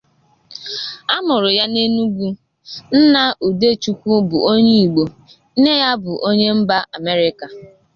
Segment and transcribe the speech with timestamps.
[1.13, 2.27] A mụrụ ya n'Enugu,
[2.97, 5.03] Nna Udechukwu bụ onye Igbo
[5.57, 7.47] nne ya bụ onye mba America.